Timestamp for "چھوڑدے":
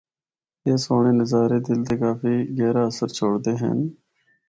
3.17-3.53